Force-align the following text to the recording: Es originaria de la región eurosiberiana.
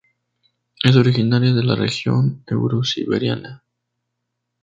Es 0.83 0.95
originaria 0.95 1.53
de 1.53 1.63
la 1.63 1.75
región 1.75 2.43
eurosiberiana. 2.47 3.61